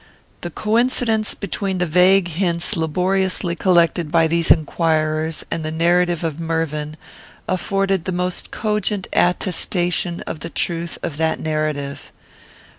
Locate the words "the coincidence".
0.41-1.35